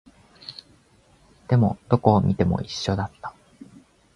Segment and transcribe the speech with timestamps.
[1.47, 3.35] でも、どこを見ても一緒だった